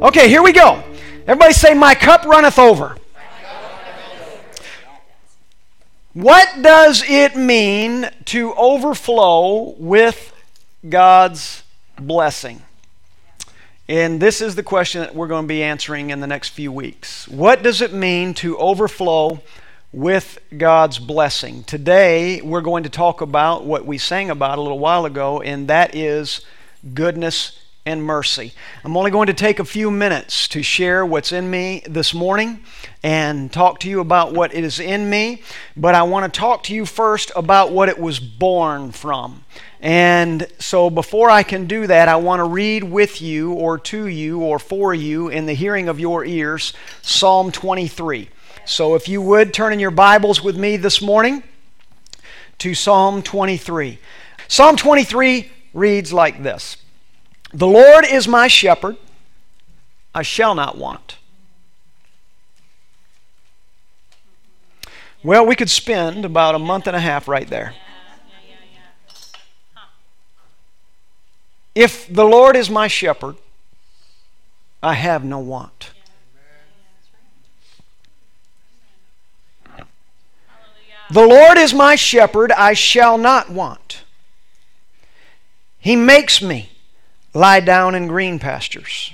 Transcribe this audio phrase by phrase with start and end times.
[0.00, 0.80] Okay, here we go.
[1.26, 2.96] Everybody say, My cup runneth over.
[6.12, 10.32] What does it mean to overflow with
[10.88, 11.64] God's
[11.98, 12.62] blessing?
[13.88, 16.70] And this is the question that we're going to be answering in the next few
[16.70, 17.26] weeks.
[17.26, 19.40] What does it mean to overflow
[19.92, 21.64] with God's blessing?
[21.64, 25.66] Today, we're going to talk about what we sang about a little while ago, and
[25.66, 26.46] that is
[26.94, 28.52] goodness and mercy.
[28.84, 32.60] I'm only going to take a few minutes to share what's in me this morning
[33.02, 35.42] and talk to you about what is in me,
[35.74, 39.42] but I want to talk to you first about what it was born from.
[39.80, 44.06] And so before I can do that, I want to read with you or to
[44.06, 48.28] you or for you in the hearing of your ears Psalm 23.
[48.66, 51.42] So if you would turn in your Bibles with me this morning
[52.58, 53.98] to Psalm 23.
[54.46, 56.76] Psalm 23 reads like this.
[57.52, 58.96] The Lord is my shepherd,
[60.14, 61.16] I shall not want.
[65.22, 67.74] Well, we could spend about a month and a half right there.
[71.74, 73.36] If the Lord is my shepherd,
[74.82, 75.90] I have no want.
[81.10, 84.04] The Lord is my shepherd, I shall not want.
[85.78, 86.70] He makes me
[87.34, 89.12] lie down in green pastures.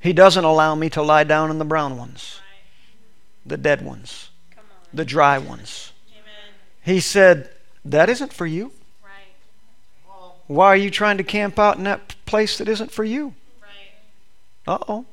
[0.00, 2.40] He doesn't allow me to lie down in the brown ones,
[3.44, 4.30] the dead ones,
[4.92, 5.92] the dry ones.
[6.84, 7.50] He said,
[7.84, 8.72] That isn't for you.
[10.46, 13.34] Why are you trying to camp out in that place that isn't for you?
[14.66, 15.06] Uh oh.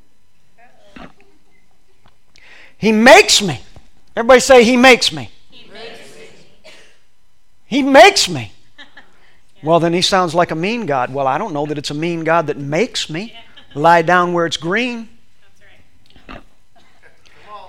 [2.77, 3.61] He makes me.
[4.15, 5.31] Everybody say, He makes me.
[5.49, 6.71] He makes me.
[7.65, 8.51] He makes me.
[9.63, 11.13] Well, then he sounds like a mean God.
[11.13, 13.33] Well, I don't know that it's a mean God that makes me
[13.73, 15.07] lie down where it's green.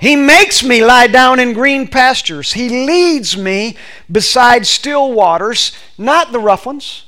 [0.00, 2.52] He makes me lie down in green pastures.
[2.52, 3.76] He leads me
[4.10, 7.04] beside still waters, not the rough ones,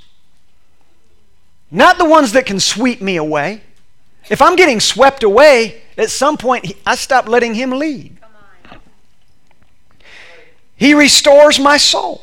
[1.70, 3.62] not the ones that can sweep me away.
[4.30, 8.16] If I'm getting swept away, at some point I stop letting Him lead.
[10.76, 12.22] He restores my soul.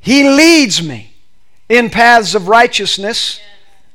[0.00, 1.14] He leads me
[1.68, 3.40] in paths of righteousness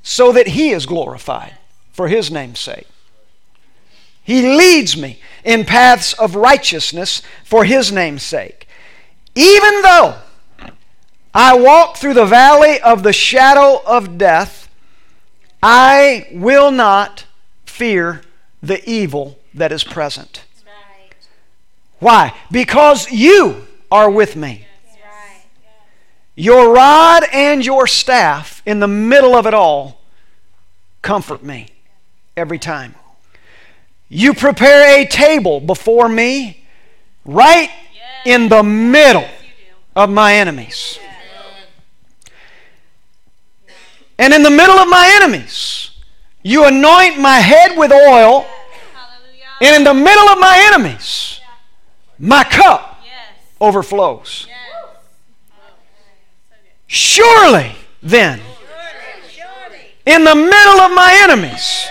[0.02, 1.58] so that He is glorified
[1.92, 2.88] for His name's sake.
[4.24, 8.68] He leads me in paths of righteousness for His name's sake.
[9.36, 10.16] Even though
[11.34, 14.70] I walk through the valley of the shadow of death,
[15.62, 17.26] I will not
[17.66, 18.22] fear
[18.62, 20.44] the evil that is present.
[22.00, 22.34] Why?
[22.52, 24.68] Because you are with me.
[26.36, 30.02] Your rod and your staff in the middle of it all
[31.02, 31.68] comfort me
[32.36, 32.96] every time.
[34.10, 36.66] You prepare a table before me
[37.26, 37.70] right
[38.26, 39.28] in the middle
[39.96, 41.00] of my enemies.
[44.18, 45.92] And in the middle of my enemies,
[46.44, 48.46] you anoint my head with oil.
[49.62, 51.40] And in the middle of my enemies,
[52.20, 53.02] my cup
[53.60, 54.48] overflows.
[56.94, 57.72] Surely,
[58.04, 58.40] then,
[60.06, 61.88] in the middle of my enemies,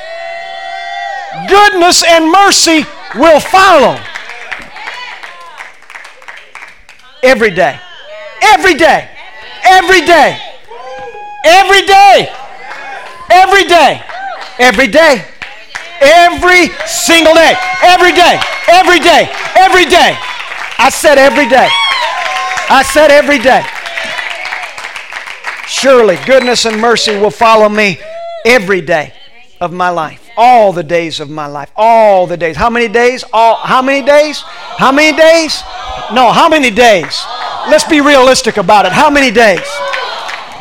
[1.49, 2.85] goodness and mercy
[3.17, 3.99] will follow.
[7.21, 7.81] Every day.
[8.43, 9.11] Every day.
[9.65, 10.39] Every day.
[11.47, 12.33] Every day.
[13.29, 14.03] Every day.
[14.61, 15.25] Every day.
[16.01, 17.55] Every single day.
[17.83, 18.39] Every day.
[18.69, 19.29] Every day.
[19.57, 20.17] Every day.
[20.79, 21.69] I said every day.
[22.71, 23.67] I said every day.
[25.73, 27.99] Surely goodness and mercy will follow me
[28.45, 29.15] every day
[29.59, 30.29] of my life.
[30.37, 31.73] All the days of my life.
[31.75, 32.57] All the days.
[32.57, 33.25] How many days?
[33.33, 34.43] All how many days?
[34.43, 35.63] How many days?
[36.13, 37.25] No, how many days?
[37.71, 38.93] Let's be realistic about it.
[38.93, 39.67] How many days?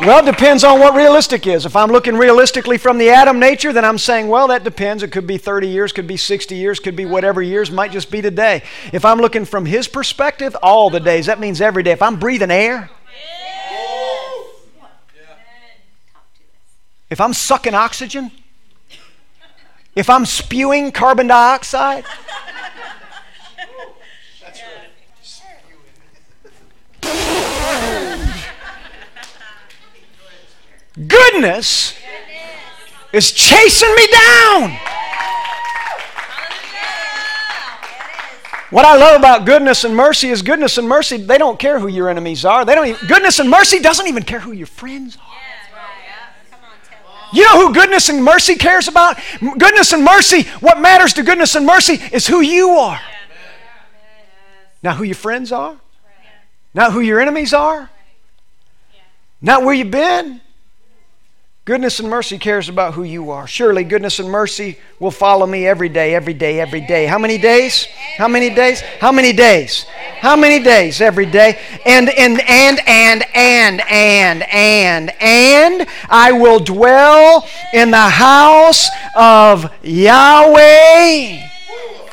[0.00, 1.66] Well, it depends on what realistic is.
[1.66, 5.02] If I'm looking realistically from the Adam nature, then I'm saying, well, that depends.
[5.02, 8.10] It could be 30 years, could be 60 years, could be whatever years, might just
[8.10, 8.62] be today.
[8.92, 11.26] If I'm looking from his perspective, all the days.
[11.26, 11.92] That means every day.
[11.92, 12.90] If I'm breathing air,
[17.12, 18.30] if I'm sucking oxygen,
[19.94, 22.06] if I'm spewing carbon dioxide,
[31.06, 31.94] goodness
[33.12, 34.78] is chasing me down.
[38.70, 41.88] What I love about goodness and mercy is goodness and mercy, they don't care who
[41.88, 42.64] your enemies are.
[42.64, 45.41] They don't even, goodness and mercy doesn't even care who your friends are.
[47.32, 49.18] You know who goodness and mercy cares about?
[49.40, 53.00] Goodness and mercy, what matters to goodness and mercy is who you are.
[54.82, 55.76] Not who your friends are,
[56.74, 57.88] not who your enemies are,
[59.40, 60.41] not where you've been.
[61.64, 63.46] Goodness and mercy cares about who you are.
[63.46, 67.06] Surely goodness and mercy will follow me every day, every day, every day.
[67.06, 67.86] How many days?
[68.18, 68.80] How many days?
[68.80, 69.86] How many days?
[70.18, 71.60] How many days every day?
[71.86, 79.72] And and and and and and and and I will dwell in the house of
[79.84, 81.48] Yahweh,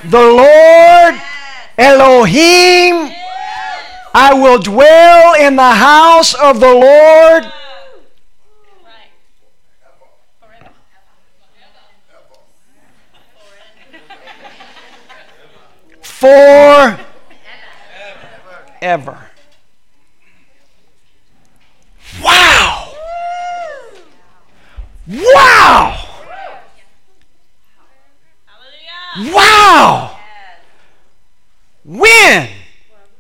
[0.06, 1.20] the Lord
[1.76, 3.16] Elohim.
[4.14, 7.52] I will dwell in the house of the Lord
[16.20, 17.00] for
[18.82, 19.18] ever.
[22.22, 22.92] Wow!
[25.08, 26.06] Wow!
[29.18, 30.20] Wow!
[31.86, 32.50] When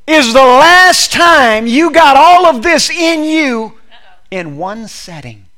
[0.05, 3.77] is the last time you got all of this in you
[4.29, 5.48] in one setting?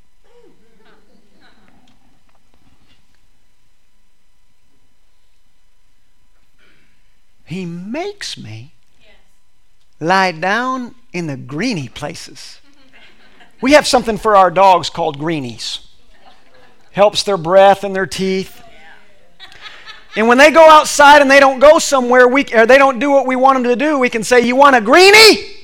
[7.52, 8.74] He makes me
[10.00, 12.62] lie down in the greeny places.
[13.60, 15.86] We have something for our dogs called greenies.
[16.92, 18.64] Helps their breath and their teeth.
[20.16, 23.12] And when they go outside and they don't go somewhere, we, or they don't do
[23.12, 25.58] what we want them to do, we can say, You want a greenie?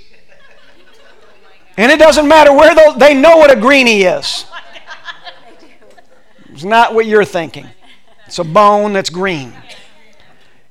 [1.78, 4.46] And it doesn't matter where they know what a greenie is.
[6.50, 7.68] It's not what you're thinking.
[8.26, 9.54] It's a bone that's green.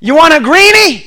[0.07, 1.05] You want a greenie?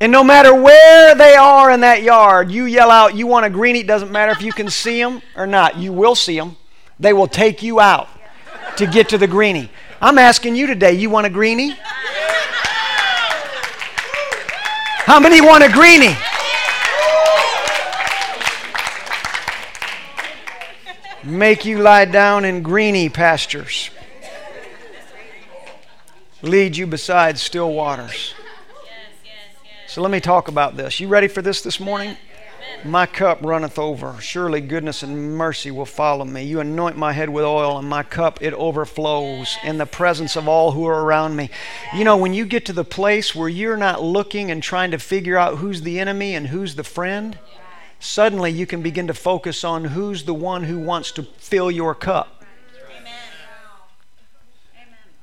[0.00, 3.48] And no matter where they are in that yard, you yell out, You want a
[3.48, 3.82] greenie?
[3.82, 5.76] It doesn't matter if you can see them or not.
[5.78, 6.56] You will see them.
[6.98, 8.08] They will take you out
[8.78, 9.70] to get to the greenie.
[10.02, 11.76] I'm asking you today, you want a greenie?
[15.06, 16.16] How many want a greenie?
[21.22, 23.90] Make you lie down in greeny pastures
[26.44, 28.34] lead you beside still waters.
[29.86, 31.00] So let me talk about this.
[31.00, 32.16] You ready for this this morning?
[32.84, 34.20] My cup runneth over.
[34.20, 36.42] Surely goodness and mercy will follow me.
[36.42, 40.48] You anoint my head with oil, and my cup it overflows in the presence of
[40.48, 41.48] all who are around me.
[41.94, 44.98] You know, when you get to the place where you're not looking and trying to
[44.98, 47.38] figure out who's the enemy and who's the friend,
[48.00, 51.94] suddenly you can begin to focus on who's the one who wants to fill your
[51.94, 52.33] cup.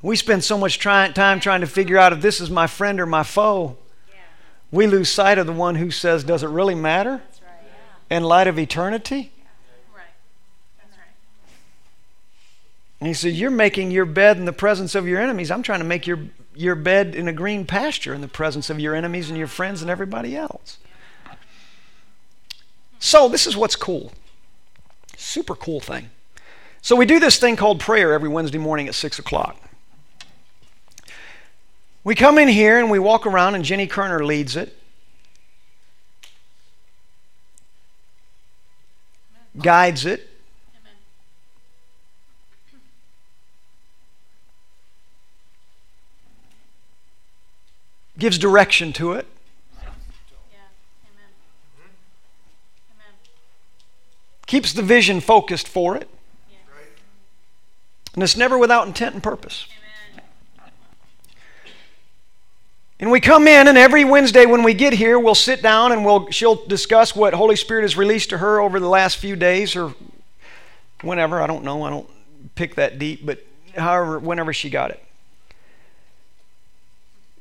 [0.02, 3.00] We spend so much try- time trying to figure out if this is my friend
[3.00, 3.78] or my foe.
[4.10, 4.16] Yeah.
[4.72, 7.12] We lose sight of the one who says, Does it really matter?
[7.12, 7.22] Right.
[8.10, 8.18] Yeah.
[8.18, 9.32] In light of eternity?
[9.38, 9.96] Yeah.
[9.96, 10.06] Right.
[10.92, 11.08] Right.
[13.00, 15.52] And he said, You're making your bed in the presence of your enemies.
[15.52, 16.20] I'm trying to make your,
[16.56, 19.84] your bed in a green pasture in the presence of your enemies and your friends
[19.84, 20.80] and everybody else.
[22.98, 24.14] So, this is what's cool.
[25.18, 26.10] Super cool thing.
[26.82, 29.58] So, we do this thing called prayer every Wednesday morning at 6 o'clock.
[32.04, 34.76] We come in here and we walk around, and Jenny Kerner leads it.
[39.62, 40.28] Guides it.
[48.18, 49.28] Gives direction to it.
[54.48, 56.10] Keeps the vision focused for it.
[58.14, 59.66] And it's never without intent and purpose.
[63.02, 66.06] And we come in, and every Wednesday when we get here, we'll sit down and
[66.06, 69.76] we'll, she'll discuss what Holy Spirit has released to her over the last few days
[69.76, 69.96] or
[71.02, 71.42] whenever.
[71.42, 71.82] I don't know.
[71.82, 72.08] I don't
[72.54, 73.44] pick that deep, but
[73.76, 75.04] however, whenever she got it.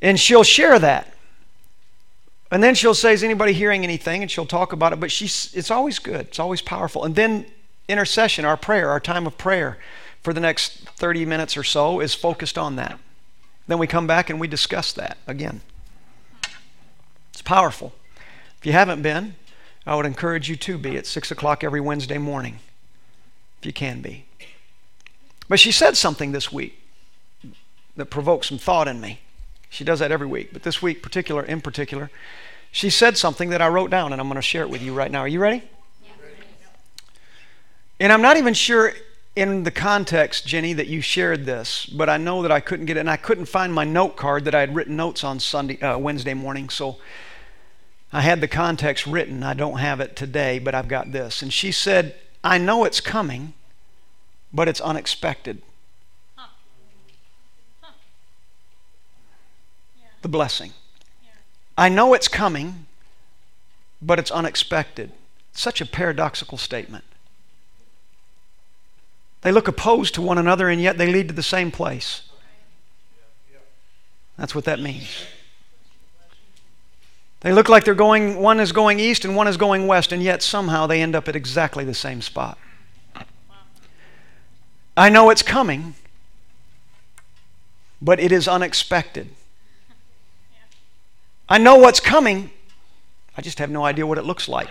[0.00, 1.12] And she'll share that.
[2.50, 4.22] And then she'll say, Is anybody hearing anything?
[4.22, 4.98] And she'll talk about it.
[4.98, 7.04] But she's, it's always good, it's always powerful.
[7.04, 7.44] And then
[7.86, 9.76] intercession, our prayer, our time of prayer
[10.22, 12.98] for the next 30 minutes or so is focused on that.
[13.70, 15.60] Then we come back and we discuss that again.
[17.32, 17.92] It's powerful.
[18.58, 19.36] If you haven't been,
[19.86, 22.58] I would encourage you to be at 6 o'clock every Wednesday morning,
[23.60, 24.24] if you can be.
[25.48, 26.82] But she said something this week
[27.94, 29.20] that provoked some thought in me.
[29.68, 32.10] She does that every week, but this week, particular in particular,
[32.72, 34.94] she said something that I wrote down, and I'm going to share it with you
[34.94, 35.20] right now.
[35.20, 35.62] Are you ready?
[38.00, 38.94] And I'm not even sure
[39.40, 42.98] in the context, Jenny, that you shared this, but I know that I couldn't get
[42.98, 45.80] it, and I couldn't find my note card that I had written notes on Sunday,
[45.80, 46.68] uh, Wednesday morning.
[46.68, 46.98] So
[48.12, 49.42] I had the context written.
[49.42, 51.40] I don't have it today, but I've got this.
[51.40, 53.54] And she said, "I know it's coming,
[54.52, 55.62] but it's unexpected."
[60.20, 60.74] The blessing.
[61.78, 62.86] I know it's coming,
[64.02, 65.12] but it's unexpected.
[65.52, 67.04] Such a paradoxical statement.
[69.42, 72.22] They look opposed to one another, and yet they lead to the same place.
[74.36, 75.24] That's what that means.
[77.40, 80.22] They look like they're going, one is going east and one is going west, and
[80.22, 82.58] yet somehow they end up at exactly the same spot.
[84.96, 85.94] I know it's coming,
[88.02, 89.30] but it is unexpected.
[91.48, 92.50] I know what's coming,
[93.36, 94.68] I just have no idea what it looks like.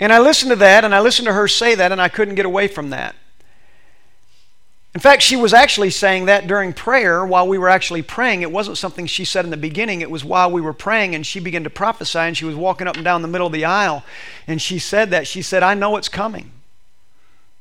[0.00, 2.34] And I listened to that, and I listened to her say that, and I couldn't
[2.34, 3.14] get away from that.
[4.94, 8.42] In fact, she was actually saying that during prayer while we were actually praying.
[8.42, 11.26] It wasn't something she said in the beginning, it was while we were praying, and
[11.26, 13.64] she began to prophesy, and she was walking up and down the middle of the
[13.64, 14.04] aisle,
[14.46, 15.26] and she said that.
[15.26, 16.50] She said, I know it's coming.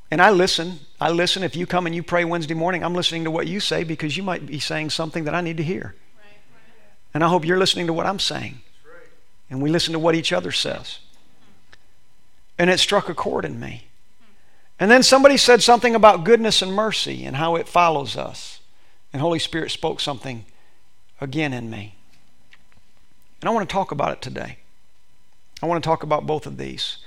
[0.10, 0.82] And I listen.
[1.00, 1.42] I listen.
[1.42, 4.18] If you come and you pray Wednesday morning, I'm listening to what you say because
[4.18, 5.96] you might be saying something that I need to hear.
[7.14, 8.60] And I hope you're listening to what I'm saying.
[9.50, 11.00] And we listen to what each other says.
[12.62, 13.88] And it struck a chord in me.
[14.80, 18.60] And then somebody said something about goodness and mercy and how it follows us.
[19.12, 20.46] And Holy Spirit spoke something
[21.20, 21.96] again in me.
[23.42, 24.60] And I want to talk about it today.
[25.64, 26.98] I want to talk about both of these.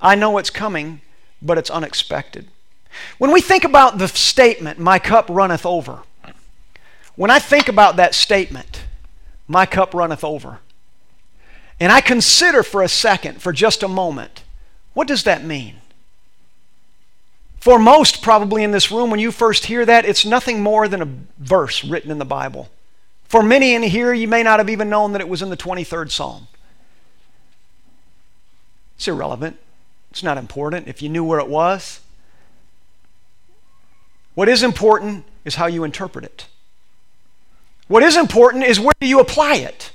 [0.00, 1.02] I know it's coming,
[1.42, 2.48] but it's unexpected.
[3.18, 6.04] When we think about the statement, my cup runneth over,
[7.16, 8.84] when I think about that statement,
[9.46, 10.60] my cup runneth over,
[11.78, 14.44] and I consider for a second, for just a moment,
[14.94, 15.76] what does that mean?
[17.60, 21.00] For most, probably in this room, when you first hear that, it's nothing more than
[21.00, 21.08] a
[21.38, 22.68] verse written in the Bible.
[23.24, 25.56] For many in here, you may not have even known that it was in the
[25.56, 26.48] 23rd Psalm.
[28.96, 29.58] It's irrelevant.
[30.10, 32.00] It's not important if you knew where it was.
[34.34, 36.46] What is important is how you interpret it.
[37.88, 39.92] What is important is where do you apply it.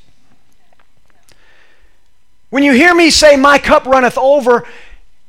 [2.50, 4.66] When you hear me say, My cup runneth over,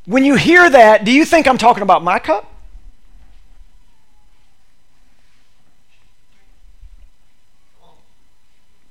[0.09, 2.51] when you hear that, do you think I'm talking about my cup?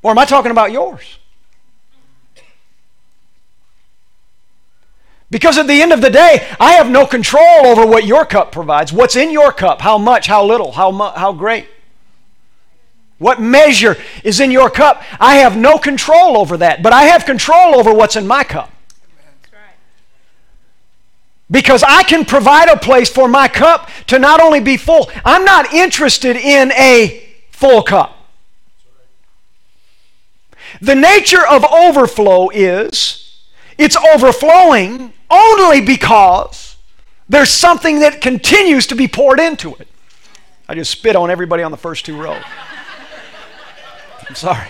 [0.04, 1.18] Or am I talking about yours?
[5.32, 8.52] Because at the end of the day, I have no control over what your cup
[8.52, 8.94] provides.
[8.94, 9.82] What's in your cup?
[9.82, 10.28] How much?
[10.28, 10.72] How little?
[10.72, 11.68] How, mu- how great?
[13.18, 15.02] What measure is in your cup?
[15.20, 18.72] I have no control over that, but I have control over what's in my cup.
[21.50, 25.46] Because I can provide a place for my cup to not only be full, I'm
[25.46, 28.18] not interested in a full cup.
[30.82, 33.42] The nature of overflow is
[33.78, 36.76] it's overflowing only because
[37.30, 39.88] there's something that continues to be poured into it.
[40.68, 42.44] I just spit on everybody on the first two rows.
[44.28, 44.68] I'm sorry.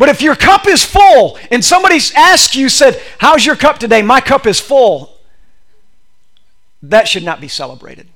[0.00, 4.00] But if your cup is full and somebody asks you, said, How's your cup today?
[4.00, 5.14] My cup is full.
[6.82, 8.08] That should not be celebrated.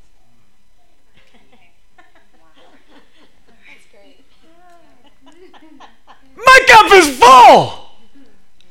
[6.35, 7.91] My cup is full.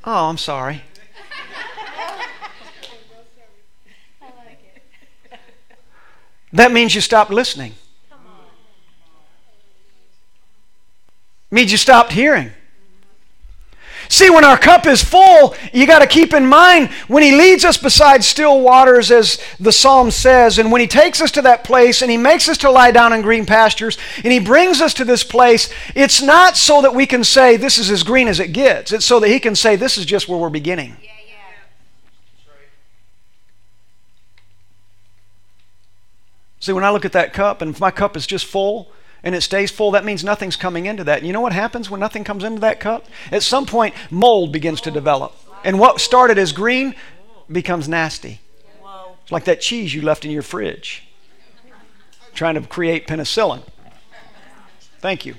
[0.06, 0.82] Oh, I'm sorry.
[6.52, 7.76] That means you stopped listening.
[11.52, 12.50] Means you stopped hearing.
[14.14, 17.66] See, when our cup is full, you got to keep in mind when He leads
[17.66, 21.64] us beside still waters, as the psalm says, and when He takes us to that
[21.64, 24.94] place and He makes us to lie down in green pastures and He brings us
[24.94, 28.40] to this place, it's not so that we can say this is as green as
[28.40, 28.92] it gets.
[28.92, 30.96] It's so that He can say this is just where we're beginning.
[31.02, 31.34] Yeah, yeah.
[36.60, 38.92] See, when I look at that cup, and if my cup is just full,
[39.24, 41.20] and it stays full, that means nothing's coming into that.
[41.20, 43.06] And you know what happens when nothing comes into that cup?
[43.32, 45.34] At some point, mold begins to develop.
[45.64, 46.94] And what started as green
[47.50, 48.42] becomes nasty.
[49.24, 51.08] It's like that cheese you left in your fridge,
[52.34, 53.64] trying to create penicillin.
[55.00, 55.36] Thank you.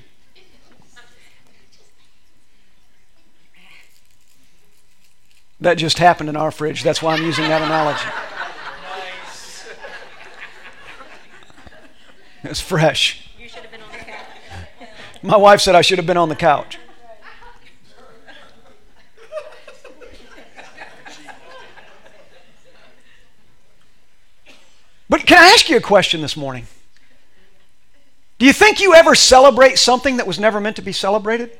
[5.61, 6.83] That just happened in our fridge.
[6.83, 8.07] That's why I'm using that analogy.
[12.43, 13.24] It's fresh.
[15.21, 16.77] My wife said I should have been on the couch.
[25.07, 26.67] But can I ask you a question this morning?
[28.37, 31.57] Do you think you ever celebrate something that was never meant to be celebrated?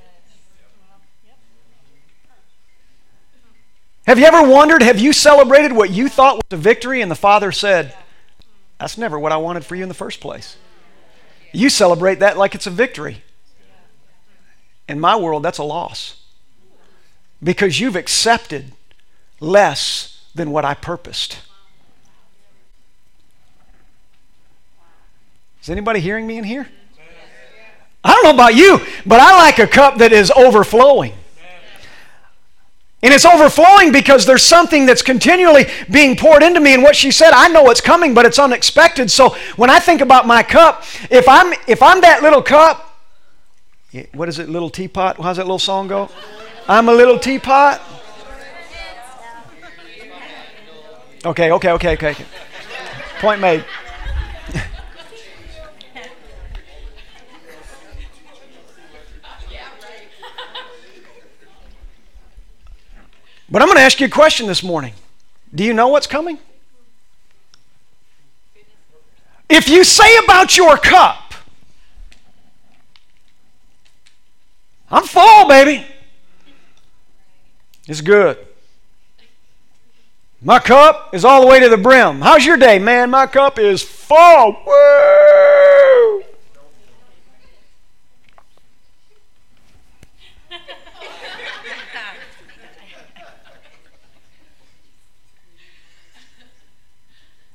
[4.08, 7.16] Have you ever wondered, have you celebrated what you thought was a victory and the
[7.16, 7.96] Father said,
[8.80, 10.58] That's never what I wanted for you in the first place?
[11.52, 13.24] You celebrate that like it's a victory.
[14.88, 16.18] In my world, that's a loss
[17.44, 18.74] because you've accepted
[19.40, 21.40] less than what I purposed.
[25.62, 26.68] Is anybody hearing me in here?
[28.04, 31.14] I don't know about you, but I like a cup that is overflowing.
[33.02, 36.74] And it's overflowing because there's something that's continually being poured into me.
[36.74, 39.12] And what she said, I know it's coming, but it's unexpected.
[39.12, 42.85] So when I think about my cup, if I'm if I'm that little cup,
[44.14, 45.18] what is it, little teapot?
[45.22, 46.10] How's that little song go?
[46.68, 47.82] I'm a little teapot.
[51.26, 52.16] Okay, okay, okay, okay.
[53.20, 53.66] Point made.
[63.50, 64.94] But I'm going to ask you a question this morning.
[65.54, 66.40] Do you know what's coming?
[69.48, 71.25] If you say about your cup,
[74.90, 75.86] I'm full, baby.
[77.88, 78.38] It's good.
[80.42, 82.22] My cup is all the way to the brim.
[82.22, 83.10] How's your day, man?
[83.10, 84.58] My cup is full.
[84.66, 86.24] Woo!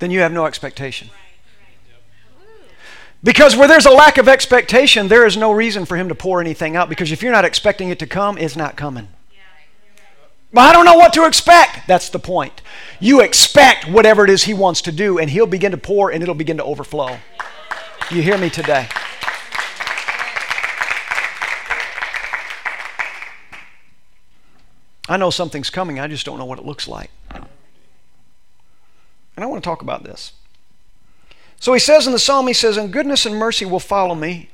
[0.00, 1.10] then you have no expectation.
[3.22, 6.40] Because where there's a lack of expectation, there is no reason for him to pour
[6.40, 6.88] anything out.
[6.88, 9.08] Because if you're not expecting it to come, it's not coming.
[10.52, 11.86] But I don't know what to expect.
[11.86, 12.60] That's the point.
[12.98, 16.22] You expect whatever it is he wants to do, and he'll begin to pour and
[16.22, 17.18] it'll begin to overflow.
[18.10, 18.88] You hear me today?
[25.08, 27.10] I know something's coming, I just don't know what it looks like.
[27.30, 27.44] And
[29.36, 30.32] I want to talk about this.
[31.60, 34.50] So he says in the psalm, he says, And goodness and mercy will follow me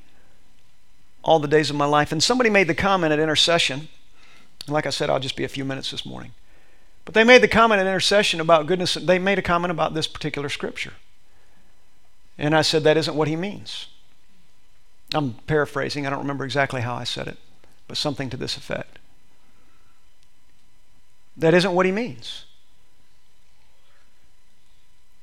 [1.23, 2.13] all the days of my life.
[2.13, 3.89] And somebody made the comment at intercession.
[4.69, 6.33] Like I said, I'll just be a few minutes this morning.
[7.05, 8.95] But they made the comment at intercession about goodness.
[8.95, 10.95] They made a comment about this particular scripture.
[12.37, 13.87] And I said, That isn't what he means.
[15.15, 16.07] I'm paraphrasing.
[16.07, 17.39] I don't remember exactly how I said it,
[17.87, 18.99] but something to this effect.
[21.37, 22.47] That isn't what he means.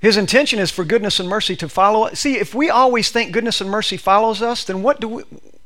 [0.04, 2.20] His intention is for goodness and mercy to follow us.
[2.20, 5.24] See, if we always think goodness and mercy follows us, then what do we,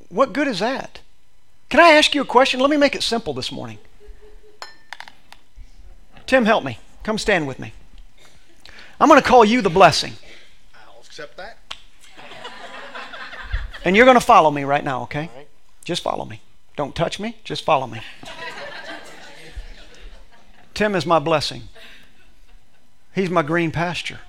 [0.10, 1.00] what good is that?
[1.70, 2.60] Can I ask you a question?
[2.60, 3.80] Let me make it simple this morning.
[6.28, 6.78] Tim, help me.
[7.02, 7.74] Come stand with me.
[9.00, 10.14] I'm going to call you the blessing.
[10.76, 11.58] I'll accept that.
[13.84, 15.32] And you're going to follow me right now, okay?
[15.36, 15.48] Right.
[15.84, 16.42] Just follow me.
[16.76, 18.02] Don't touch me, just follow me.
[20.76, 21.70] Tim is my blessing.
[23.16, 24.20] He's my green pasture.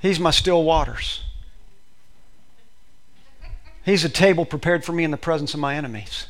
[0.00, 1.22] He's my still waters.
[3.84, 6.26] He's a table prepared for me in the presence of my enemies.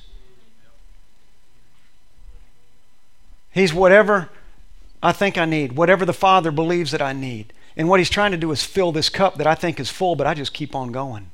[3.50, 4.28] He's whatever
[5.02, 7.52] I think I need, whatever the Father believes that I need.
[7.76, 10.16] And what He's trying to do is fill this cup that I think is full,
[10.16, 11.30] but I just keep on going.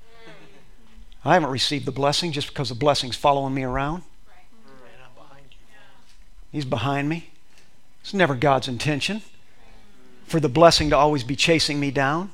[1.24, 4.02] I haven't received the blessing just because the blessing's following me around.
[6.52, 7.30] He's behind me.
[8.02, 9.22] It's never God's intention
[10.26, 12.32] for the blessing to always be chasing me down.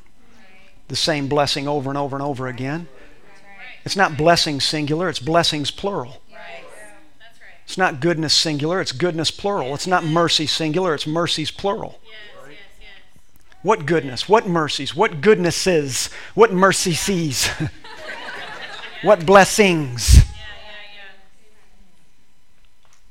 [0.88, 2.88] The same blessing over and over and over again.
[3.84, 6.20] It's not blessings singular, it's blessings plural.
[7.64, 9.74] It's not goodness singular, it's goodness plural.
[9.74, 12.00] It's not mercy singular, it's mercies plural.
[13.62, 17.48] What goodness, what mercies, what goodnesses, what mercy sees,
[19.02, 20.24] what blessings.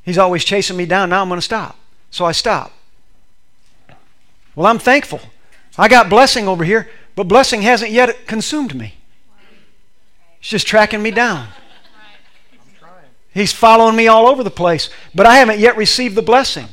[0.04, 1.12] He's always chasing me down.
[1.12, 1.78] Now I'm going to stop.
[2.10, 2.74] So I stop.
[4.60, 5.22] Well, I'm thankful.
[5.78, 8.96] I got blessing over here, but blessing hasn't yet consumed me.
[10.42, 11.48] It's just tracking me down.
[13.34, 16.68] He's following me all over the place, but I haven't yet received the blessing.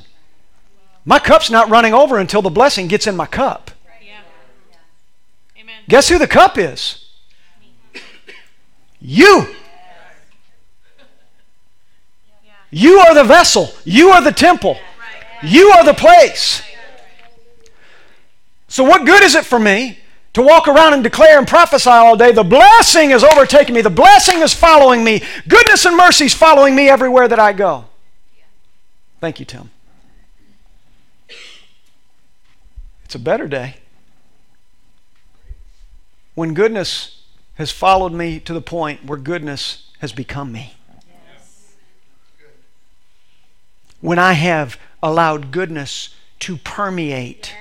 [1.05, 3.70] My cup's not running over until the blessing gets in my cup.
[5.88, 7.09] Guess who the cup is?
[9.01, 9.46] You.
[12.68, 13.70] You are the vessel.
[13.85, 14.77] You are the temple.
[15.44, 16.62] You are the place.
[18.68, 19.98] So, what good is it for me
[20.33, 22.33] to walk around and declare and prophesy all day?
[22.33, 26.74] The blessing is overtaking me, the blessing is following me, goodness and mercy is following
[26.74, 27.87] me everywhere that I go.
[29.20, 29.70] Thank you, Tim.
[33.05, 33.76] It's a better day
[36.35, 37.22] when goodness
[37.55, 40.74] has followed me to the point where goodness has become me.
[44.00, 47.55] When I have allowed goodness to permeate.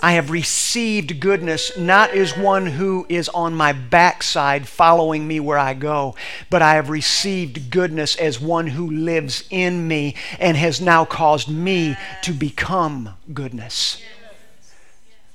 [0.00, 1.76] I have received goodness.
[1.76, 6.14] Not as one who is on my backside following me where I go,
[6.50, 11.48] but I have received goodness as one who lives in me and has now caused
[11.48, 14.00] me to become goodness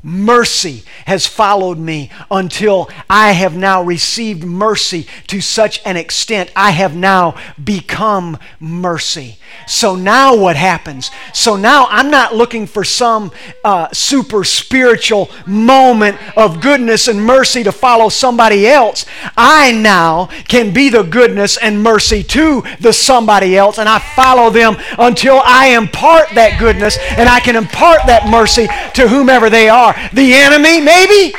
[0.04, 6.72] mercy has followed me until I have now received mercy to such an extent I
[6.72, 9.38] have now become mercy.
[9.68, 11.10] So now what happens?
[11.34, 13.32] So now I'm not looking for some
[13.64, 19.06] uh, super spiritual moment of goodness and mercy to follow somebody else.
[19.38, 24.50] I now can be the goodness and mercy to the somebody else, and I follow
[24.50, 29.70] them until I impart that goodness and I can impart that mercy to whomever they
[29.70, 29.93] are.
[30.14, 31.36] The enemy, maybe.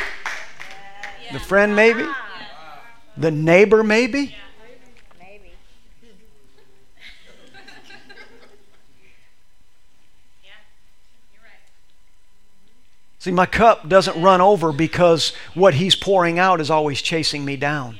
[1.31, 2.05] The friend, maybe.
[3.17, 4.35] The neighbor, maybe?
[5.19, 5.53] maybe.
[13.19, 17.55] See, my cup doesn't run over because what he's pouring out is always chasing me
[17.55, 17.99] down.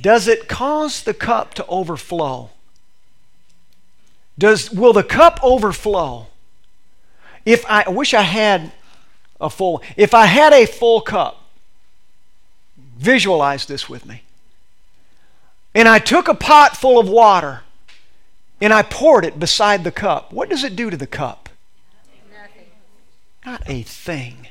[0.00, 2.50] Does it cause the cup to overflow?
[4.38, 6.28] Does will the cup overflow?
[7.44, 8.72] If I, I wish I had
[9.40, 11.42] a full if I had a full cup,
[12.96, 14.22] visualize this with me.
[15.74, 17.62] And I took a pot full of water
[18.60, 20.32] and I poured it beside the cup.
[20.32, 21.48] What does it do to the cup?
[23.46, 24.48] Not a thing.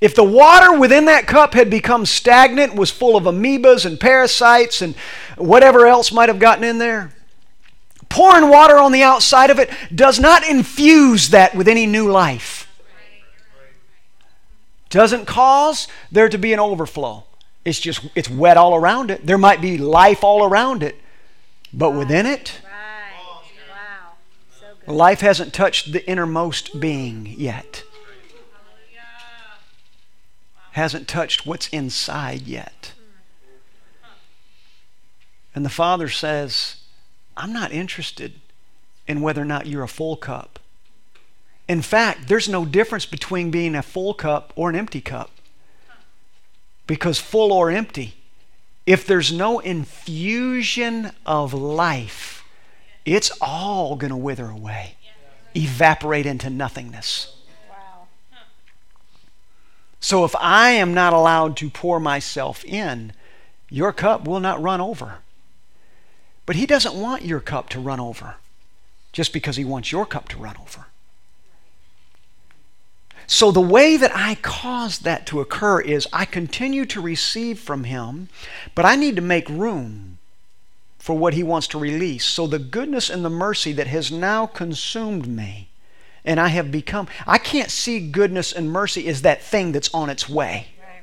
[0.00, 4.80] If the water within that cup had become stagnant, was full of amoebas and parasites
[4.80, 4.94] and
[5.36, 7.12] whatever else might have gotten in there,
[8.08, 12.67] pouring water on the outside of it does not infuse that with any new life.
[14.90, 17.24] Doesn't cause there to be an overflow.
[17.64, 19.26] It's just, it's wet all around it.
[19.26, 20.96] There might be life all around it,
[21.72, 22.60] but within it,
[24.88, 27.84] Life hasn't touched the innermost being yet.
[30.72, 32.92] Hasn't touched what's inside yet.
[35.54, 36.76] And the Father says,
[37.36, 38.40] I'm not interested
[39.06, 40.57] in whether or not you're a full cup.
[41.68, 45.30] In fact, there's no difference between being a full cup or an empty cup.
[46.86, 48.14] Because full or empty,
[48.86, 52.42] if there's no infusion of life,
[53.04, 54.96] it's all going to wither away,
[55.54, 57.34] evaporate into nothingness.
[60.00, 63.12] So if I am not allowed to pour myself in,
[63.68, 65.18] your cup will not run over.
[66.46, 68.36] But He doesn't want your cup to run over
[69.12, 70.86] just because He wants your cup to run over.
[73.30, 77.84] So, the way that I cause that to occur is I continue to receive from
[77.84, 78.30] Him,
[78.74, 80.18] but I need to make room
[80.98, 82.24] for what He wants to release.
[82.24, 85.68] So the goodness and the mercy that has now consumed me,
[86.24, 90.08] and I have become, I can't see goodness and mercy as that thing that's on
[90.08, 90.68] its way.
[90.80, 91.02] Right.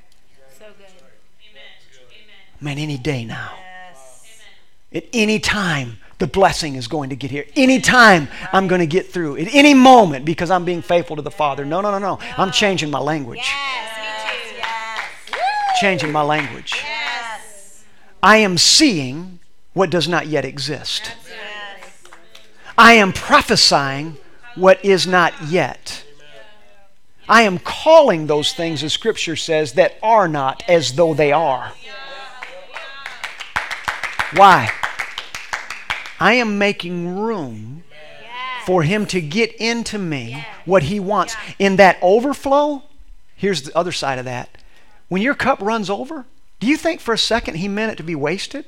[0.58, 0.88] So good.
[1.52, 1.64] Amen.
[2.60, 3.52] Man, any day now.
[3.56, 4.42] Yes.
[4.92, 7.46] At any time, the blessing is going to get here.
[7.56, 9.38] Anytime I'm going to get through.
[9.38, 11.66] At any moment because I'm being faithful to the Father.
[11.66, 12.20] No, no, no, no.
[12.38, 13.40] I'm changing my language.
[13.40, 15.80] Yes, yes.
[15.82, 16.74] Changing my language.
[16.84, 17.84] Yes.
[18.24, 19.40] I am seeing
[19.74, 21.12] what does not yet exist.
[22.78, 24.18] I am prophesying
[24.56, 26.04] what is not yet.
[27.28, 31.72] I am calling those things, as Scripture says, that are not as though they are.
[34.36, 34.72] Why?
[36.20, 37.84] I am making room
[38.66, 41.36] for Him to get into me what He wants.
[41.60, 42.84] In that overflow,
[43.36, 44.58] here's the other side of that.
[45.08, 46.26] When your cup runs over,
[46.60, 48.66] do you think for a second He meant it to be wasted?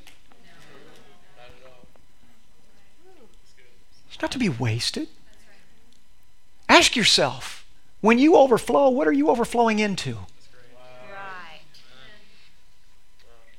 [4.07, 5.07] It's not to be wasted.
[6.67, 7.65] Ask yourself
[8.01, 10.17] when you overflow, what are you overflowing into?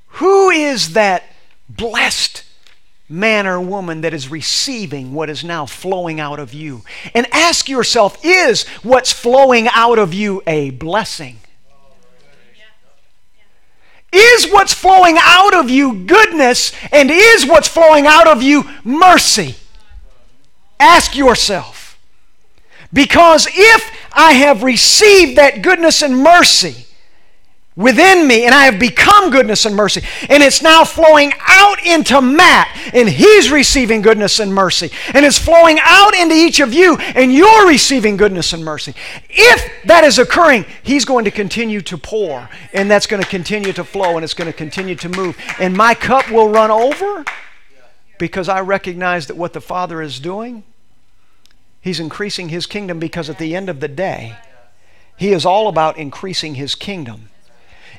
[0.07, 1.24] Who is that
[1.68, 2.42] blessed
[3.09, 6.83] man or woman that is receiving what is now flowing out of you?
[7.14, 11.38] And ask yourself is what's flowing out of you a blessing?
[14.11, 16.73] Is what's flowing out of you goodness?
[16.92, 19.55] And is what's flowing out of you mercy?
[20.81, 21.99] Ask yourself.
[22.90, 26.88] Because if I have received that goodness and mercy
[27.78, 32.20] within me and I have become goodness and mercy, and it's now flowing out into
[32.20, 36.96] Matt, and he's receiving goodness and mercy, and it's flowing out into each of you,
[36.98, 38.94] and you're receiving goodness and mercy.
[39.30, 43.72] If that is occurring, he's going to continue to pour, and that's going to continue
[43.72, 47.24] to flow, and it's going to continue to move, and my cup will run over
[48.18, 50.64] because I recognize that what the Father is doing
[51.80, 54.36] He's increasing His kingdom because at the end of the day,
[55.16, 57.30] He is all about increasing His kingdom.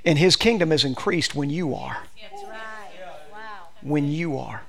[0.05, 2.03] And His kingdom is increased when you are.
[2.21, 2.89] That's right.
[3.31, 3.67] Wow.
[3.81, 4.63] When you are.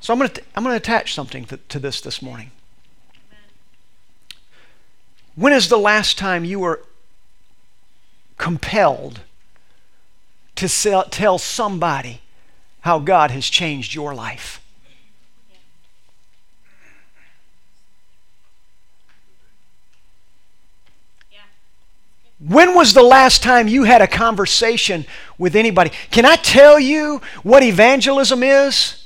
[0.00, 2.52] So I'm going to, I'm going to attach something to, to this this morning.
[5.34, 6.82] When is the last time you were
[8.38, 9.20] compelled
[10.54, 12.20] to sell, tell somebody
[12.82, 14.60] how God has changed your life?
[22.48, 25.04] When was the last time you had a conversation
[25.36, 25.90] with anybody?
[26.10, 29.02] Can I tell you what evangelism is?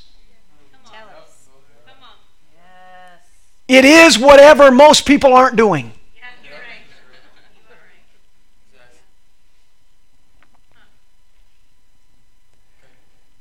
[3.67, 5.93] It is whatever most people aren't doing.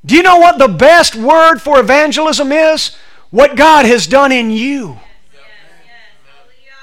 [0.06, 2.96] Do you know what the best word for evangelism is?
[3.32, 4.98] What God has done in you.
[5.34, 5.44] Yes,
[5.86, 5.92] yes.
[6.26, 6.74] Hallelujah.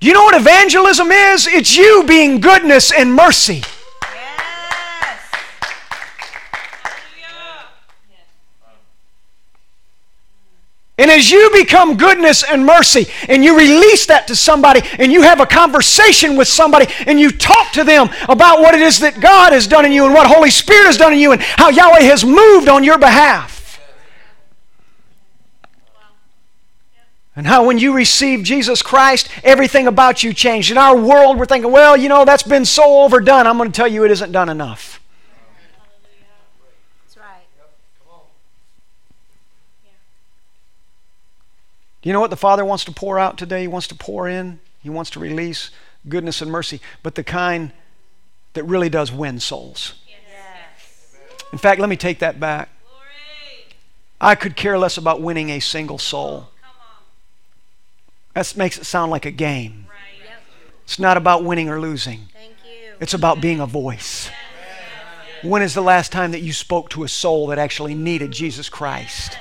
[0.00, 1.46] Do you know what evangelism is?
[1.46, 3.62] It's you being goodness and mercy.
[4.02, 5.20] Yes.
[10.96, 15.20] And as you become goodness and mercy, and you release that to somebody, and you
[15.20, 19.20] have a conversation with somebody, and you talk to them about what it is that
[19.20, 21.68] God has done in you, and what Holy Spirit has done in you, and how
[21.68, 23.59] Yahweh has moved on your behalf.
[27.40, 30.70] And how when you received Jesus Christ, everything about you changed.
[30.70, 33.46] In our world, we're thinking, well, you know, that's been so overdone.
[33.46, 35.00] I'm going to tell you it isn't done enough.
[37.02, 37.46] That's right.
[42.02, 43.62] Do you know what the Father wants to pour out today?
[43.62, 45.70] He wants to pour in, He wants to release
[46.10, 47.72] goodness and mercy, but the kind
[48.52, 49.94] that really does win souls.
[50.06, 51.16] Yes.
[51.54, 52.68] In fact, let me take that back.
[54.20, 56.49] I could care less about winning a single soul.
[58.34, 59.86] That makes it sound like a game.
[59.88, 60.24] Right.
[60.24, 60.40] Yep.
[60.84, 62.94] It's not about winning or losing, Thank you.
[63.00, 64.30] it's about being a voice.
[65.42, 68.68] When is the last time that you spoke to a soul that actually needed Jesus
[68.68, 69.38] Christ?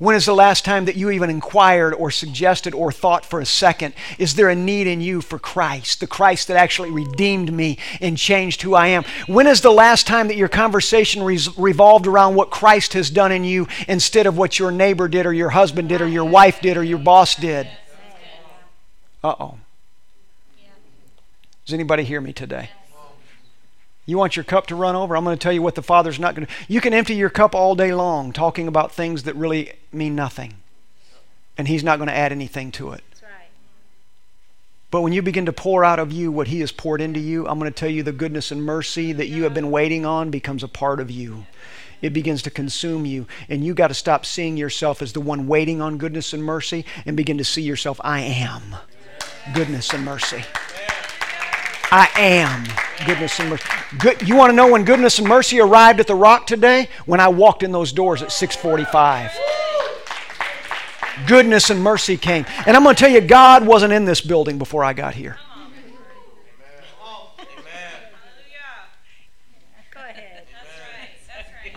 [0.00, 3.44] When is the last time that you even inquired or suggested or thought for a
[3.44, 7.76] second, is there a need in you for Christ, the Christ that actually redeemed me
[8.00, 9.04] and changed who I am?
[9.26, 13.44] When is the last time that your conversation revolved around what Christ has done in
[13.44, 16.78] you instead of what your neighbor did or your husband did or your wife did
[16.78, 17.68] or your boss did?
[19.22, 19.58] Uh oh.
[21.66, 22.70] Does anybody hear me today?
[24.06, 25.16] You want your cup to run over?
[25.16, 26.52] I'm going to tell you what the Father's not going to.
[26.68, 30.54] You can empty your cup all day long talking about things that really mean nothing.
[31.56, 33.04] And He's not going to add anything to it.
[33.22, 33.48] Right.
[34.90, 37.46] But when you begin to pour out of you what He has poured into you,
[37.46, 40.30] I'm going to tell you the goodness and mercy that you have been waiting on
[40.30, 41.46] becomes a part of you.
[42.02, 43.26] It begins to consume you.
[43.48, 46.84] And you got to stop seeing yourself as the one waiting on goodness and mercy
[47.04, 48.76] and begin to see yourself, I am
[49.54, 50.42] goodness and mercy.
[51.92, 52.64] I am
[53.04, 53.64] goodness and mercy.
[53.98, 56.88] Good, you want to know when goodness and mercy arrived at the rock today?
[57.06, 59.32] When I walked in those doors at 645.
[61.26, 62.46] Goodness and mercy came.
[62.66, 65.38] And I'm going to tell you, God wasn't in this building before I got here.
[69.90, 70.46] Go ahead.
[70.46, 71.10] That's right.
[71.26, 71.74] That's right.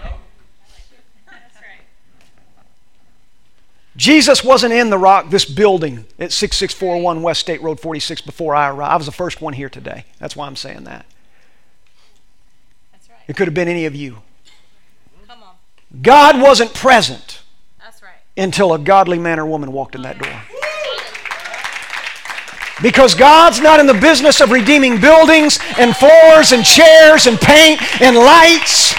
[1.26, 1.82] That's right.
[3.96, 8.70] Jesus wasn't in the rock, this building at 6641 West State Road 46 before I
[8.70, 8.92] arrived.
[8.92, 10.06] I was the first one here today.
[10.20, 11.06] That's why I'm saying that.
[12.92, 13.20] That's right.
[13.28, 14.24] It could have been any of you.
[15.28, 15.56] Come on.
[16.02, 17.42] God wasn't present
[17.80, 18.16] That's right.
[18.36, 20.42] until a godly man or woman walked in that door.
[22.82, 27.80] Because God's not in the business of redeeming buildings and floors and chairs and paint
[28.02, 28.96] and lights.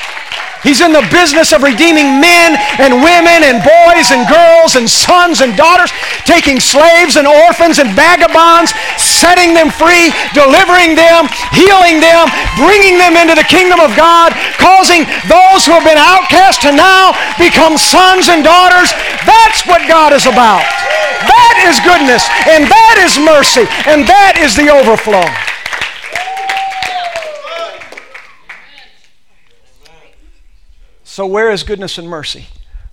[0.64, 5.44] He's in the business of redeeming men and women and boys and girls and sons
[5.44, 5.92] and daughters,
[6.24, 13.20] taking slaves and orphans and vagabonds, setting them free, delivering them, healing them, bringing them
[13.20, 18.32] into the kingdom of God, causing those who have been outcast to now become sons
[18.32, 18.88] and daughters.
[19.28, 20.64] That's what God is about.
[21.28, 25.24] That is goodness, and that is mercy, and that is the overflow.
[31.14, 32.46] So, where is goodness and mercy?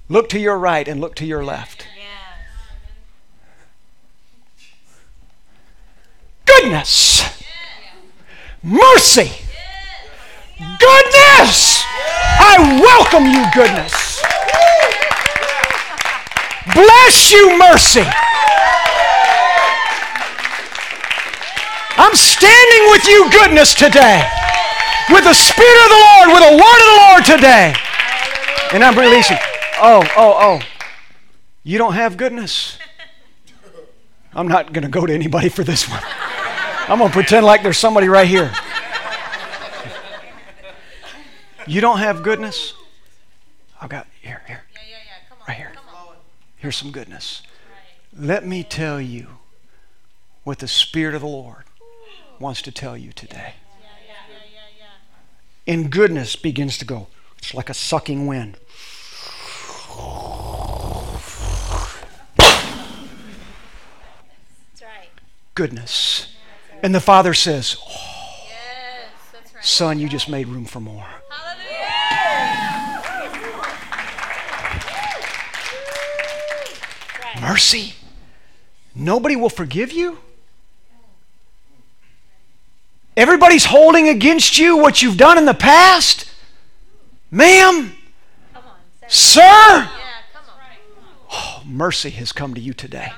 [0.08, 1.88] Look to your right and look to your left.
[6.46, 7.24] Goodness,
[8.62, 9.32] mercy,
[10.78, 11.82] goodness.
[12.38, 14.22] I welcome you, goodness.
[16.76, 18.06] Bless you, mercy.
[21.98, 24.22] I'm standing with you, goodness, today.
[25.10, 27.81] With the Spirit of the Lord, with the Word of the Lord today.
[28.74, 29.38] And I'm releasing.
[29.82, 30.60] oh, oh, oh.
[31.64, 32.78] You don't have goodness.
[34.34, 36.02] I'm not going to go to anybody for this one.
[36.88, 38.52] I'm going to pretend like there's somebody right here.
[41.68, 42.74] You don't have goodness?
[43.80, 45.30] I've got here, here, Yeah, yeah, yeah.
[45.30, 45.48] Come on.
[45.48, 45.72] right here.
[45.76, 46.16] Come on.
[46.58, 47.42] Here's some goodness.
[48.18, 49.28] Let me tell you
[50.44, 51.64] what the Spirit of the Lord
[52.40, 53.54] wants to tell you today.
[53.82, 54.86] Yeah, yeah, yeah, yeah,
[55.68, 55.74] yeah.
[55.74, 57.08] And goodness begins to go.
[57.42, 58.58] It's like a sucking wind.
[64.80, 65.10] Right.
[65.56, 66.36] Goodness.
[66.84, 69.10] And the Father says, oh, Yes,
[69.54, 69.66] right.
[69.66, 71.08] Son, you just made room for more.
[71.30, 71.82] Hallelujah.
[77.42, 77.96] Mercy.
[78.94, 80.20] Nobody will forgive you.
[83.18, 86.31] Everybody's holding against you what you've done in the past.
[87.32, 87.94] Ma'am,
[88.54, 88.62] on.
[89.08, 89.90] Sir, Yeah,
[91.32, 93.14] oh, mercy has come to you today.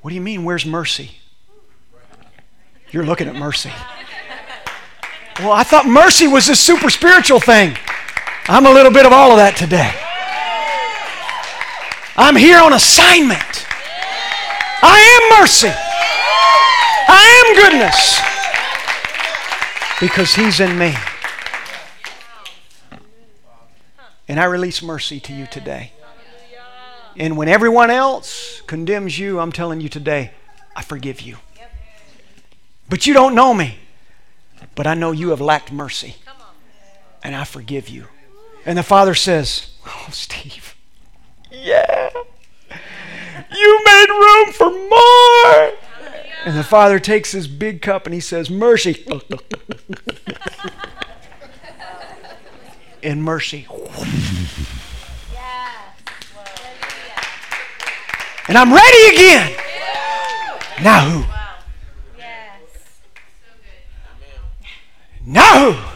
[0.00, 1.18] What do you mean, where's mercy?
[2.90, 3.70] You're looking at mercy.
[5.40, 7.76] Well, I thought mercy was this super spiritual thing.
[8.48, 9.92] I'm a little bit of all of that today.
[12.16, 13.66] I'm here on assignment.
[14.82, 15.68] I am mercy.
[17.08, 18.20] I am goodness.
[20.00, 20.94] Because He's in me.
[24.30, 25.90] And I release mercy to you today.
[27.16, 30.30] And when everyone else condemns you, I'm telling you today,
[30.76, 31.38] I forgive you.
[32.88, 33.80] But you don't know me.
[34.76, 36.14] But I know you have lacked mercy.
[37.24, 38.06] And I forgive you.
[38.64, 40.76] And the Father says, Oh, Steve,
[41.50, 42.10] yeah.
[43.52, 45.72] You made room for more.
[46.44, 49.04] And the Father takes his big cup and he says, Mercy.
[53.02, 53.66] In mercy.
[58.48, 59.52] And I'm ready again.
[60.82, 61.24] Now who?
[65.26, 65.90] Now who?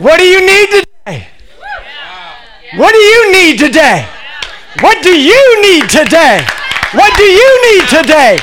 [0.00, 1.28] What do you need today?
[2.76, 4.06] What do you need today?
[4.80, 6.46] What do you need today?
[6.92, 8.38] What do you need today?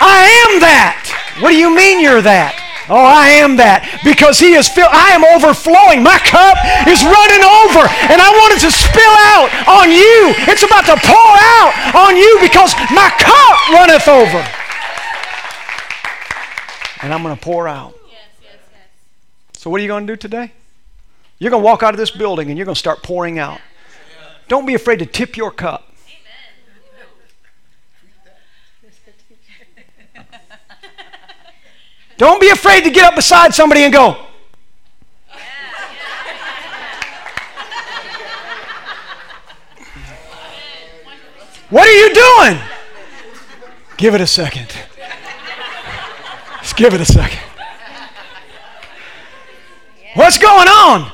[0.00, 1.36] I am that.
[1.40, 2.53] What do you mean you're that?
[2.88, 4.92] Oh, I am that because He is filled.
[4.92, 6.04] I am overflowing.
[6.04, 10.36] My cup is running over, and I want it to spill out on you.
[10.52, 14.42] It's about to pour out on you because my cup runneth over,
[17.00, 17.96] and I'm going to pour out.
[19.56, 20.52] So, what are you going to do today?
[21.38, 23.60] You're going to walk out of this building and you're going to start pouring out.
[24.46, 25.93] Don't be afraid to tip your cup.
[32.16, 34.24] Don't be afraid to get up beside somebody and go,
[41.70, 42.60] What are you doing?
[43.96, 44.72] Give it a second.
[46.60, 47.40] Just give it a second.
[50.14, 51.10] What's going on?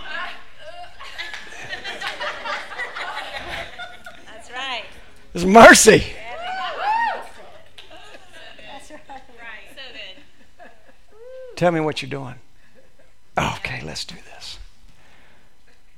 [4.27, 4.85] That's right.
[5.33, 6.05] It's mercy.
[8.69, 9.01] That's right.
[9.09, 9.23] Right.
[9.75, 10.69] So good.
[11.61, 12.37] Tell me what you're doing.
[13.37, 14.59] Okay, let's do this.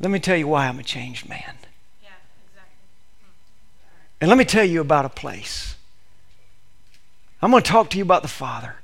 [0.00, 1.54] Let me tell you why I'm a changed man.
[2.02, 2.08] Yeah,
[2.50, 2.74] exactly.
[4.20, 5.76] And let me tell you about a place.
[7.40, 8.74] I'm going to talk to you about the Father.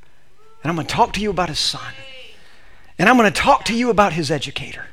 [0.62, 1.94] And I'm going to talk to you about His Son.
[2.96, 4.86] And I'm going to talk to you about His educator.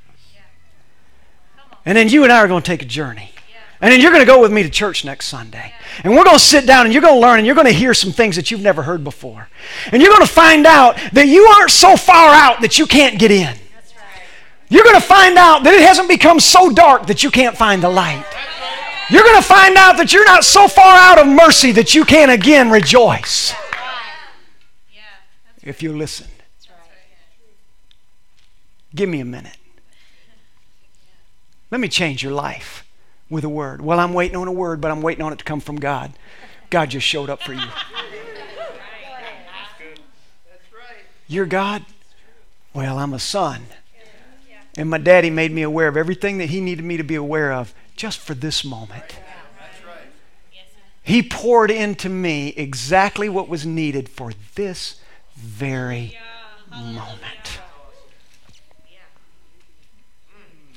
[1.85, 3.29] And then you and I are going to take a journey.
[3.85, 5.71] And then you're going to go with me to church next Sunday.
[6.03, 7.71] And we're going to sit down and you're going to learn and you're going to
[7.71, 9.47] hear some things that you've never heard before.
[9.91, 13.19] And you're going to find out that you aren't so far out that you can't
[13.19, 13.55] get in.
[14.69, 17.83] You're going to find out that it hasn't become so dark that you can't find
[17.83, 18.25] the light.
[19.11, 22.05] You're going to find out that you're not so far out of mercy that you
[22.05, 23.53] can't again rejoice
[25.61, 26.25] if you listen.
[28.95, 29.57] Give me a minute.
[31.69, 32.84] Let me change your life
[33.30, 33.82] with a word.
[33.82, 36.13] Well, I'm waiting on a word, but I'm waiting on it to come from God.
[36.69, 37.67] God just showed up for you.
[41.28, 41.86] You're God?
[42.73, 43.63] Well, I'm a son.
[44.78, 47.53] And my daddy made me aware of everything that he needed me to be aware
[47.53, 49.19] of just for this moment.
[51.01, 54.99] He poured into me exactly what was needed for this
[55.36, 56.17] very
[56.71, 57.59] moment.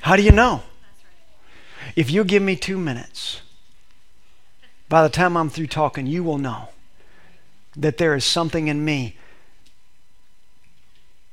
[0.03, 0.63] How do you know?
[1.99, 3.41] If you give me two minutes,
[4.89, 6.69] by the time I'm through talking, you will know
[7.75, 9.17] that there is something in me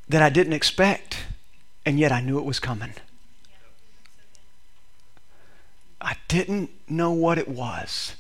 [0.10, 1.18] that I didn't expect,
[1.86, 2.94] and yet I knew it was coming.
[6.02, 8.16] I didn't know what it was,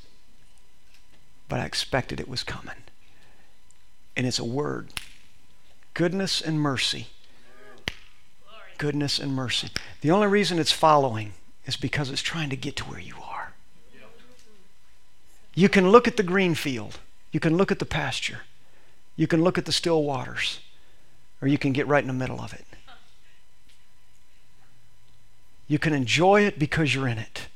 [1.49, 2.77] but I expected it was coming.
[4.15, 4.89] And it's a word
[5.95, 7.07] goodness and mercy.
[8.77, 9.69] Goodness and mercy.
[10.01, 11.33] The only reason it's following
[11.65, 13.53] is because it's trying to get to where you are.
[15.53, 16.99] You can look at the green field,
[17.31, 18.41] you can look at the pasture,
[19.15, 20.59] you can look at the still waters,
[21.41, 22.65] or you can get right in the middle of it.
[25.67, 27.47] You can enjoy it because you're in it.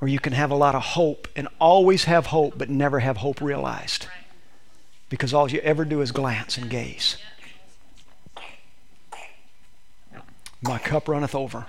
[0.00, 3.18] Or you can have a lot of hope and always have hope, but never have
[3.18, 4.06] hope realized.
[5.08, 7.16] Because all you ever do is glance and gaze.
[10.62, 11.66] My cup runneth over.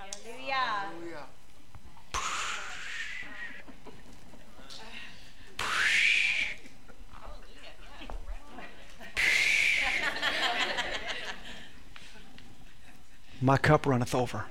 [13.40, 14.44] My cup runneth over.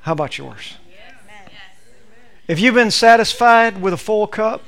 [0.00, 0.76] How about yours?
[2.46, 4.62] If you've been satisfied with a full cup,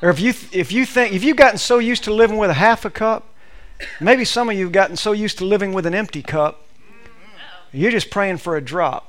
[0.00, 2.54] or if you if you think if you've gotten so used to living with a
[2.54, 3.34] half a cup,
[4.00, 6.66] maybe some of you have gotten so used to living with an empty cup,
[7.72, 9.08] you're just praying for a drop.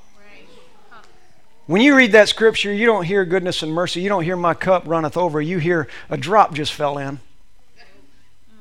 [1.65, 4.01] When you read that scripture, you don't hear goodness and mercy.
[4.01, 5.41] You don't hear my cup runneth over.
[5.41, 7.15] You hear a drop just fell in.
[7.15, 8.57] Mm.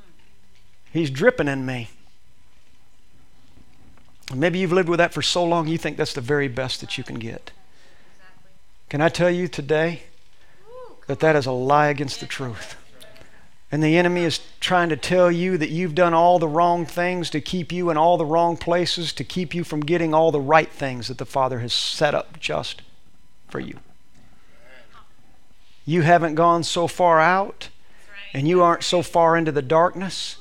[0.93, 1.91] He's dripping in me.
[4.33, 6.97] Maybe you've lived with that for so long you think that's the very best that
[6.97, 7.51] you can get.
[8.89, 10.05] Can I tell you today
[11.07, 12.77] that that is a lie against the truth?
[13.73, 17.31] And the enemy is trying to tell you that you've done all the wrong things
[17.31, 20.43] to keep you in all the wrong places, to keep you from getting all the
[20.43, 22.83] right things that the Father has set up just
[23.49, 23.79] for you.
[25.87, 27.71] You haven't gone so far out,
[28.35, 30.37] and you aren't so far into the darkness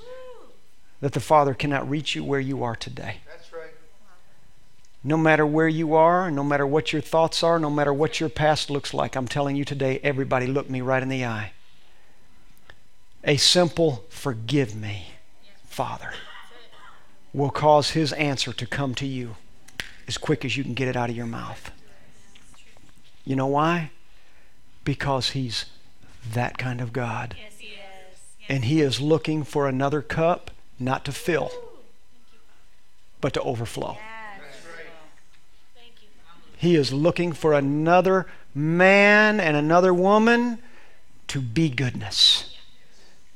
[1.00, 3.22] that the Father cannot reach you where you are today.
[3.26, 3.72] That's right.
[5.06, 8.30] No matter where you are, no matter what your thoughts are, no matter what your
[8.30, 11.54] past looks like, I'm telling you today, everybody look me right in the eye.
[13.24, 15.10] A simple forgive me,
[15.66, 16.12] Father,
[17.34, 19.36] will cause his answer to come to you
[20.08, 21.72] as quick as you can get it out of your mouth.
[23.24, 23.92] You know why?
[24.84, 25.66] Because he's
[26.34, 27.36] that kind of God.
[27.38, 27.68] Yes, he.
[27.68, 28.18] Yes.
[28.50, 30.50] And he is looking for another cup,
[30.80, 31.52] not to fill,
[33.22, 33.98] but to overflow.
[36.58, 40.60] He is looking for another man and another woman
[41.28, 42.51] to be goodness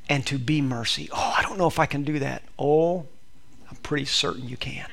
[0.10, 1.10] and to be mercy.
[1.12, 2.44] Oh, I don't know if I can do that.
[2.58, 3.06] Oh,
[3.70, 4.88] I'm pretty certain you can.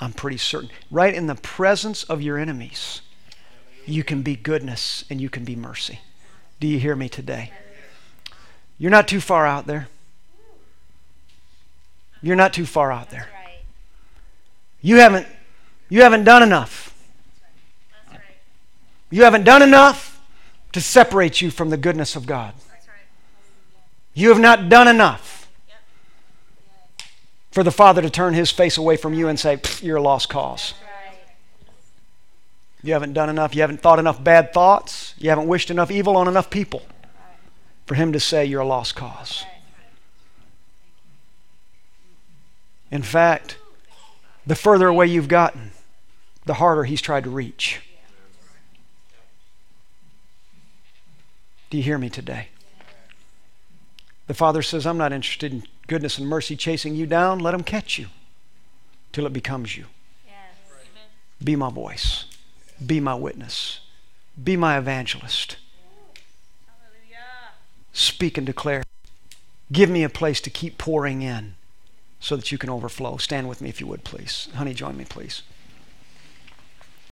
[0.00, 0.70] I'm pretty certain.
[0.90, 3.00] Right in the presence of your enemies,
[3.86, 6.00] you can be goodness and you can be mercy.
[6.60, 7.52] Do you hear me today?
[8.78, 9.88] You're not too far out there.
[12.22, 13.28] You're not too far out there.
[14.80, 15.26] You haven't
[15.88, 16.92] you haven't done enough.
[19.10, 20.20] You haven't done enough
[20.72, 22.54] to separate you from the goodness of God.
[24.16, 25.46] You have not done enough
[27.50, 30.30] for the Father to turn his face away from you and say, You're a lost
[30.30, 30.72] cause.
[32.82, 33.54] You haven't done enough.
[33.54, 35.12] You haven't thought enough bad thoughts.
[35.18, 36.82] You haven't wished enough evil on enough people
[37.84, 39.44] for him to say, You're a lost cause.
[42.90, 43.58] In fact,
[44.46, 45.72] the further away you've gotten,
[46.46, 47.82] the harder he's tried to reach.
[51.68, 52.48] Do you hear me today?
[54.26, 57.38] The Father says, I'm not interested in goodness and mercy chasing you down.
[57.38, 58.06] Let him catch you
[59.12, 59.86] till it becomes you.
[60.26, 60.34] Yes.
[61.42, 62.24] Be my voice.
[62.84, 63.80] Be my witness.
[64.42, 65.56] Be my evangelist.
[66.66, 67.52] Hallelujah.
[67.92, 68.82] Speak and declare.
[69.72, 71.54] Give me a place to keep pouring in
[72.20, 73.16] so that you can overflow.
[73.16, 74.48] Stand with me if you would, please.
[74.54, 75.42] Honey, join me, please.